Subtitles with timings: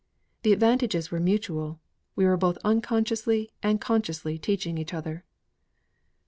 [0.41, 1.79] The advantages were mutual:
[2.15, 5.23] we were both unconsciously and consciously teaching each other."